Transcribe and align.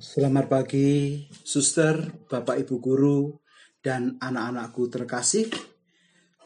Selamat 0.00 0.48
pagi, 0.48 1.28
suster, 1.44 2.24
bapak 2.24 2.64
ibu 2.64 2.80
guru, 2.80 3.36
dan 3.84 4.16
anak-anakku 4.16 4.88
terkasih. 4.88 5.52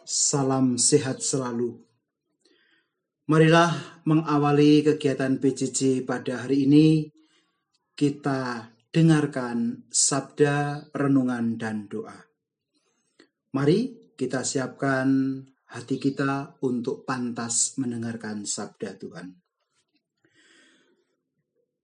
Salam 0.03 0.75
sehat 0.75 1.23
selalu. 1.23 1.79
Marilah 3.31 4.03
mengawali 4.11 4.83
kegiatan 4.83 5.39
PJJ 5.39 6.03
pada 6.03 6.43
hari 6.43 6.67
ini. 6.67 7.15
Kita 7.95 8.75
dengarkan 8.91 9.87
sabda, 9.87 10.91
renungan, 10.91 11.55
dan 11.55 11.87
doa. 11.87 12.27
Mari 13.55 14.11
kita 14.19 14.43
siapkan 14.43 15.39
hati 15.71 16.03
kita 16.03 16.59
untuk 16.59 17.07
pantas 17.07 17.79
mendengarkan 17.79 18.43
sabda 18.43 18.99
Tuhan. 18.99 19.44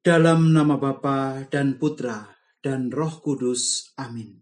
Dalam 0.00 0.56
nama 0.56 0.80
Bapa 0.80 1.44
dan 1.52 1.76
Putra 1.76 2.24
dan 2.64 2.88
Roh 2.88 3.20
Kudus. 3.20 3.92
Amin. 4.00 4.32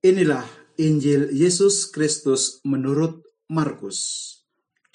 Inilah 0.00 0.48
Injil 0.80 1.28
Yesus 1.28 1.92
Kristus 1.92 2.64
menurut 2.64 3.20
Markus. 3.52 4.32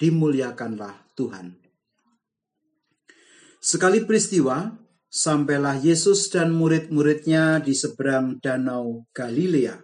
Dimuliakanlah 0.02 1.14
Tuhan. 1.14 1.62
Sekali 3.62 4.02
peristiwa, 4.02 4.66
sampailah 5.06 5.78
Yesus 5.78 6.26
dan 6.26 6.50
murid-muridnya 6.58 7.62
di 7.62 7.70
seberang 7.70 8.42
danau 8.42 9.06
Galilea, 9.14 9.78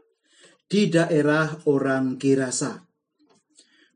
di 0.67 0.91
daerah 0.91 1.55
orang 1.71 2.19
Kirasa. 2.19 2.83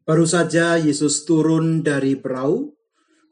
Baru 0.06 0.30
saja 0.30 0.78
Yesus 0.78 1.26
turun 1.26 1.82
dari 1.82 2.14
perahu, 2.14 2.77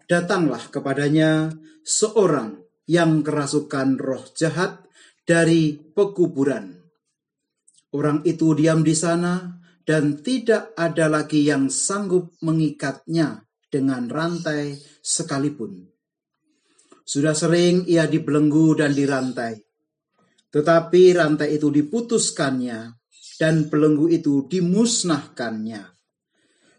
datanglah 0.06 0.70
kepadanya 0.70 1.50
seorang 1.82 2.62
yang 2.86 3.26
kerasukan 3.26 3.98
roh 3.98 4.22
jahat 4.34 4.86
dari 5.26 5.74
pekuburan. 5.74 6.78
Orang 7.90 8.22
itu 8.22 8.54
diam 8.54 8.86
di 8.86 8.94
sana 8.94 9.58
dan 9.82 10.22
tidak 10.22 10.74
ada 10.78 11.10
lagi 11.10 11.46
yang 11.46 11.66
sanggup 11.70 12.38
mengikatnya 12.42 13.42
dengan 13.66 14.06
rantai 14.06 14.78
sekalipun. 15.02 15.86
Sudah 17.06 17.34
sering 17.38 17.86
ia 17.86 18.06
dibelenggu 18.10 18.74
dan 18.74 18.90
dirantai, 18.90 19.62
tetapi 20.50 21.02
rantai 21.14 21.54
itu 21.54 21.70
diputuskannya 21.70 22.98
dan 23.38 23.70
belenggu 23.70 24.10
itu 24.10 24.50
dimusnahkannya 24.50 25.95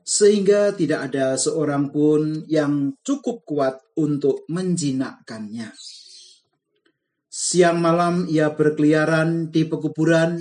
sehingga 0.08 0.72
tidak 0.72 1.11
ada 1.11 1.36
seorang 1.36 1.91
pun 1.91 2.47
yang 2.47 2.95
cukup 3.03 3.44
kuat 3.44 3.75
untuk 4.00 4.47
menjinakkannya. 4.47 5.75
Siang 7.27 7.83
malam 7.83 8.23
ia 8.31 8.55
berkeliaran 8.55 9.52
di 9.52 9.67
pekuburan 9.67 10.39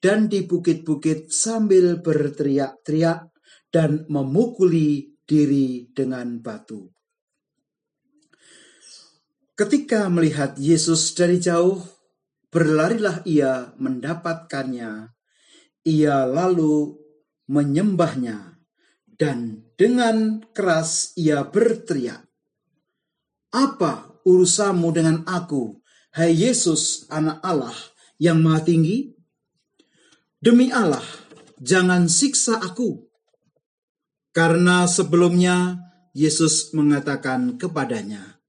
dan 0.00 0.32
di 0.32 0.48
bukit-bukit 0.48 1.28
sambil 1.28 2.00
berteriak-teriak 2.00 3.28
dan 3.68 4.08
memukuli 4.08 5.12
diri 5.28 5.84
dengan 5.92 6.40
batu. 6.40 6.88
Ketika 9.54 10.08
melihat 10.08 10.56
Yesus 10.58 11.12
dari 11.14 11.38
jauh, 11.38 11.78
berlarilah 12.48 13.22
ia 13.28 13.70
mendapatkannya. 13.78 15.12
Ia 15.84 16.16
lalu 16.26 16.96
menyembahnya 17.46 18.53
dan 19.14 19.62
dengan 19.78 20.42
keras 20.50 21.14
ia 21.14 21.46
berteriak, 21.46 22.26
Apa 23.54 24.18
urusanmu 24.26 24.90
dengan 24.90 25.22
aku, 25.30 25.78
hai 26.18 26.34
Yesus 26.34 27.06
anak 27.06 27.38
Allah 27.46 27.76
yang 28.18 28.42
maha 28.42 28.66
tinggi? 28.66 29.14
Demi 30.42 30.74
Allah, 30.74 31.04
jangan 31.62 32.10
siksa 32.10 32.58
aku. 32.58 33.06
Karena 34.34 34.90
sebelumnya 34.90 35.78
Yesus 36.10 36.74
mengatakan 36.74 37.54
kepadanya, 37.54 38.42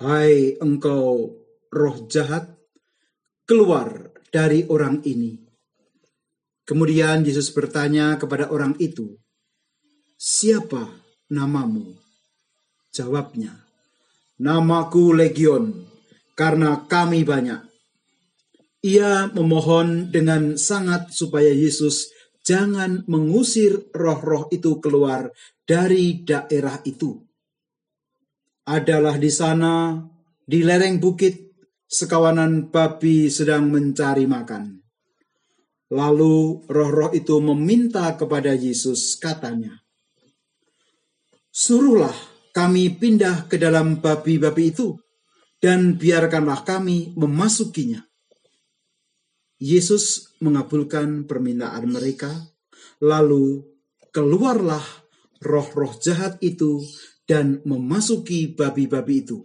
Hai 0.00 0.56
engkau 0.64 1.36
roh 1.68 1.96
jahat, 2.08 2.56
keluar 3.44 4.08
dari 4.32 4.64
orang 4.68 5.04
ini. 5.04 5.36
Kemudian 6.64 7.24
Yesus 7.24 7.52
bertanya 7.52 8.16
kepada 8.16 8.48
orang 8.48 8.76
itu, 8.80 9.16
Siapa 10.18 10.82
namamu? 11.30 11.94
Jawabnya, 12.90 13.54
Namaku 14.42 15.14
Legion, 15.14 15.86
karena 16.34 16.90
kami 16.90 17.22
banyak. 17.22 17.62
Ia 18.82 19.30
memohon 19.30 20.10
dengan 20.10 20.58
sangat 20.58 21.14
supaya 21.14 21.54
Yesus 21.54 22.10
jangan 22.42 23.06
mengusir 23.06 23.94
roh-roh 23.94 24.50
itu 24.50 24.82
keluar 24.82 25.30
dari 25.62 26.26
daerah 26.26 26.82
itu. 26.82 27.14
Adalah 28.66 29.22
di 29.22 29.30
sana, 29.30 30.02
di 30.42 30.66
lereng 30.66 30.98
bukit, 30.98 31.54
sekawanan 31.86 32.74
babi 32.74 33.30
sedang 33.30 33.70
mencari 33.70 34.26
makan. 34.26 34.82
Lalu 35.94 36.66
roh-roh 36.66 37.14
itu 37.14 37.38
meminta 37.38 38.10
kepada 38.18 38.50
Yesus, 38.50 39.14
katanya, 39.14 39.78
Suruhlah 41.58 42.14
kami 42.54 42.94
pindah 42.94 43.50
ke 43.50 43.58
dalam 43.58 43.98
babi-babi 43.98 44.70
itu, 44.70 44.94
dan 45.58 45.98
biarkanlah 45.98 46.62
kami 46.62 47.18
memasukinya. 47.18 47.98
Yesus 49.58 50.38
mengabulkan 50.38 51.26
permintaan 51.26 51.90
mereka, 51.90 52.30
lalu 53.02 53.66
keluarlah 54.14 54.86
roh-roh 55.42 55.98
jahat 55.98 56.38
itu 56.46 56.78
dan 57.26 57.58
memasuki 57.66 58.54
babi-babi 58.54 59.26
itu. 59.26 59.42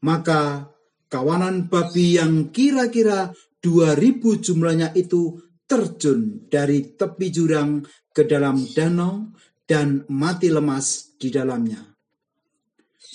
Maka 0.00 0.72
kawanan 1.12 1.68
babi 1.68 2.16
yang 2.16 2.48
kira-kira 2.48 3.28
dua 3.60 3.92
ribu 3.92 4.40
jumlahnya 4.40 4.96
itu 4.96 5.36
terjun 5.68 6.48
dari 6.48 6.96
tepi 6.96 7.28
jurang 7.28 7.84
ke 8.08 8.24
dalam 8.24 8.56
danau 8.72 9.36
dan 9.70 10.02
mati 10.10 10.50
lemas 10.50 11.14
di 11.14 11.30
dalamnya. 11.30 11.78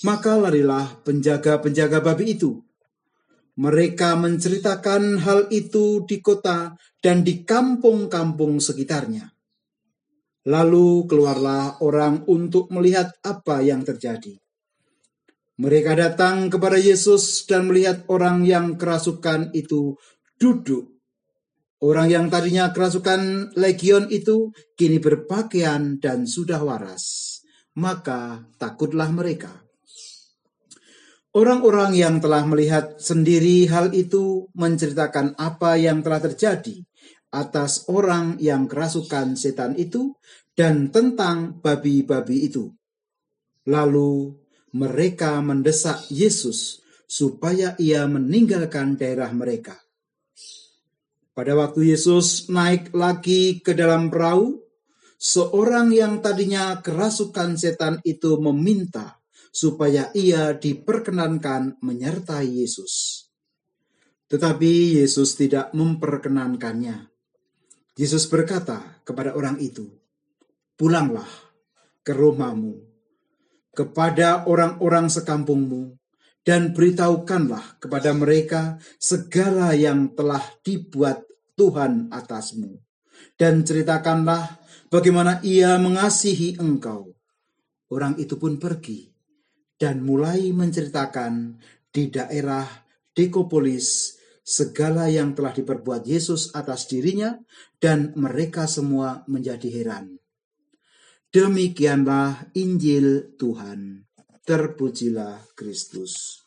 Maka 0.08 0.40
larilah 0.40 1.04
penjaga-penjaga 1.04 2.00
babi 2.00 2.40
itu. 2.40 2.64
Mereka 3.60 4.16
menceritakan 4.16 5.20
hal 5.20 5.52
itu 5.52 6.08
di 6.08 6.24
kota 6.24 6.80
dan 7.04 7.28
di 7.28 7.44
kampung-kampung 7.44 8.64
sekitarnya. 8.64 9.28
Lalu 10.48 11.04
keluarlah 11.12 11.84
orang 11.84 12.24
untuk 12.32 12.72
melihat 12.72 13.12
apa 13.20 13.60
yang 13.60 13.84
terjadi. 13.84 14.40
Mereka 15.60 15.92
datang 15.96 16.48
kepada 16.52 16.80
Yesus 16.80 17.48
dan 17.48 17.68
melihat 17.68 18.04
orang 18.08 18.48
yang 18.48 18.76
kerasukan 18.80 19.52
itu 19.52 19.96
duduk. 20.40 20.95
Orang 21.84 22.08
yang 22.08 22.32
tadinya 22.32 22.72
kerasukan 22.72 23.52
legion 23.60 24.08
itu 24.08 24.56
kini 24.80 25.00
berpakaian 25.04 26.00
dan 26.00 26.24
sudah 26.24 26.64
waras 26.64 27.36
maka 27.76 28.48
takutlah 28.56 29.12
mereka. 29.12 29.52
Orang-orang 31.36 31.92
yang 32.00 32.24
telah 32.24 32.48
melihat 32.48 32.96
sendiri 32.96 33.68
hal 33.68 33.92
itu 33.92 34.48
menceritakan 34.56 35.36
apa 35.36 35.76
yang 35.76 36.00
telah 36.00 36.24
terjadi 36.24 36.80
atas 37.36 37.92
orang 37.92 38.40
yang 38.40 38.72
kerasukan 38.72 39.36
setan 39.36 39.76
itu 39.76 40.16
dan 40.56 40.88
tentang 40.96 41.60
babi-babi 41.60 42.48
itu. 42.48 42.72
Lalu 43.68 44.32
mereka 44.72 45.44
mendesak 45.44 46.08
Yesus 46.08 46.80
supaya 47.04 47.76
ia 47.76 48.08
meninggalkan 48.08 48.96
daerah 48.96 49.28
mereka. 49.36 49.76
Pada 51.36 51.52
waktu 51.52 51.92
Yesus 51.92 52.48
naik 52.48 52.96
lagi 52.96 53.60
ke 53.60 53.76
dalam 53.76 54.08
perahu, 54.08 54.56
seorang 55.20 55.92
yang 55.92 56.24
tadinya 56.24 56.80
kerasukan 56.80 57.60
setan 57.60 58.00
itu 58.08 58.40
meminta 58.40 59.20
supaya 59.52 60.16
ia 60.16 60.56
diperkenankan 60.56 61.84
menyertai 61.84 62.64
Yesus. 62.64 63.28
Tetapi 64.32 65.04
Yesus 65.04 65.36
tidak 65.36 65.76
memperkenankannya. 65.76 67.12
Yesus 68.00 68.32
berkata 68.32 69.04
kepada 69.04 69.36
orang 69.36 69.60
itu, 69.60 69.92
"Pulanglah 70.80 71.28
ke 72.00 72.16
rumahmu, 72.16 72.80
kepada 73.76 74.48
orang-orang 74.48 75.12
sekampungmu, 75.12 76.00
dan 76.46 76.78
beritahukanlah 76.78 77.82
kepada 77.82 78.14
mereka 78.14 78.78
segala 79.02 79.74
yang 79.74 80.14
telah 80.14 80.46
dibuat 80.62 81.26
Tuhan 81.58 82.14
atasmu, 82.14 82.78
dan 83.36 83.66
ceritakanlah 83.66 84.62
bagaimana 84.94 85.42
ia 85.42 85.82
mengasihi 85.82 86.62
engkau. 86.62 87.12
Orang 87.90 88.22
itu 88.22 88.38
pun 88.38 88.62
pergi 88.62 89.10
dan 89.76 90.06
mulai 90.06 90.54
menceritakan 90.54 91.58
di 91.90 92.14
daerah 92.14 92.66
Dekopolis 93.16 94.20
segala 94.46 95.10
yang 95.10 95.34
telah 95.34 95.56
diperbuat 95.56 96.06
Yesus 96.06 96.54
atas 96.54 96.86
dirinya 96.86 97.34
dan 97.82 98.14
mereka 98.14 98.70
semua 98.70 99.26
menjadi 99.26 99.66
heran. 99.72 100.22
Demikianlah 101.34 102.54
Injil 102.54 103.36
Tuhan. 103.36 104.05
Terpujilah 104.46 105.42
Kristus. 105.58 106.46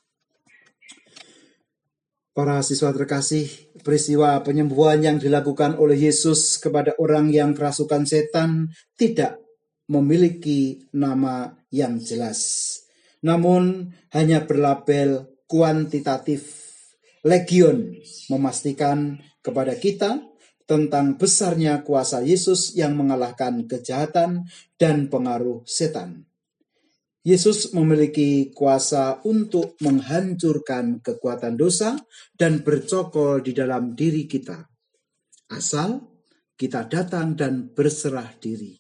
Para 2.31 2.63
siswa 2.63 2.95
terkasih, 2.95 3.75
peristiwa 3.83 4.39
penyembuhan 4.47 5.03
yang 5.03 5.19
dilakukan 5.19 5.75
oleh 5.75 6.07
Yesus 6.07 6.63
kepada 6.63 6.95
orang 7.03 7.35
yang 7.35 7.59
kerasukan 7.59 8.07
setan 8.07 8.71
tidak 8.95 9.43
memiliki 9.91 10.87
nama 10.95 11.59
yang 11.75 11.99
jelas, 11.99 12.39
namun 13.19 13.91
hanya 14.15 14.47
berlabel 14.47 15.27
kuantitatif. 15.51 16.71
Legion 17.27 17.99
memastikan 18.31 19.19
kepada 19.43 19.75
kita 19.75 20.23
tentang 20.71 21.19
besarnya 21.19 21.83
kuasa 21.83 22.23
Yesus 22.23 22.79
yang 22.79 22.95
mengalahkan 22.95 23.67
kejahatan 23.67 24.47
dan 24.79 25.11
pengaruh 25.11 25.67
setan. 25.67 26.28
Yesus 27.27 27.75
memiliki 27.75 28.55
kuasa 28.55 29.19
untuk 29.27 29.75
menghancurkan 29.83 31.03
kekuatan 31.03 31.59
dosa 31.59 31.99
dan 32.39 32.63
bercokol 32.63 33.43
di 33.43 33.53
dalam 33.53 33.99
diri 33.99 34.31
kita. 34.31 34.63
Asal 35.51 35.99
kita 36.55 36.87
datang 36.87 37.35
dan 37.35 37.75
berserah 37.75 38.35
diri. 38.39 38.75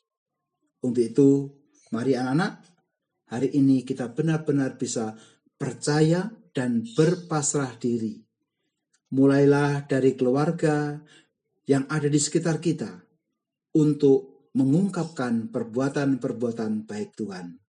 Untuk 0.82 1.02
itu, 1.02 1.31
mari 1.90 2.14
anak-anak, 2.14 2.52
hari 3.31 3.55
ini 3.58 3.82
kita 3.82 4.14
benar-benar 4.14 4.79
bisa 4.79 5.19
percaya 5.58 6.31
dan 6.55 6.87
berpasrah 6.94 7.75
diri. 7.79 8.23
Mulailah 9.14 9.88
dari 9.90 10.14
keluarga 10.14 10.94
yang 11.67 11.85
ada 11.90 12.06
di 12.06 12.20
sekitar 12.20 12.62
kita 12.62 13.02
untuk 13.75 14.50
mengungkapkan 14.55 15.50
perbuatan-perbuatan 15.52 16.88
baik 16.88 17.14
Tuhan. 17.14 17.68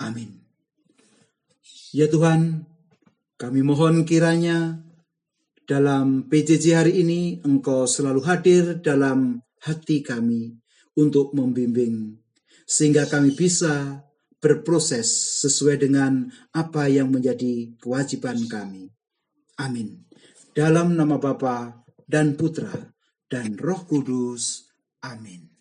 Amin. 0.00 0.42
Ya 1.94 2.10
Tuhan, 2.10 2.66
kami 3.38 3.62
mohon 3.62 4.02
kiranya 4.02 4.82
dalam 5.64 6.26
PJJ 6.26 6.64
hari 6.74 6.92
ini 7.00 7.40
Engkau 7.46 7.86
selalu 7.86 8.20
hadir 8.26 8.64
dalam 8.82 9.40
hati 9.62 10.04
kami 10.04 10.58
untuk 10.98 11.32
membimbing 11.32 12.18
sehingga 12.66 13.06
kami 13.06 13.32
bisa 13.32 14.02
berproses 14.42 15.08
sesuai 15.40 15.88
dengan 15.88 16.28
apa 16.52 16.90
yang 16.90 17.08
menjadi 17.08 17.72
kewajiban 17.80 18.44
kami. 18.44 18.92
Amin. 19.56 20.04
Dalam 20.52 20.98
nama 20.98 21.16
Bapa 21.16 21.86
dan 22.04 22.36
Putra 22.36 22.74
dan 23.30 23.56
Roh 23.56 23.86
Kudus. 23.88 24.68
Amin. 25.00 25.53